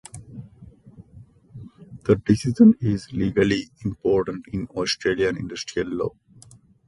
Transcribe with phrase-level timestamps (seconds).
[2.05, 6.09] The decision is legally important in Australian Industrial law.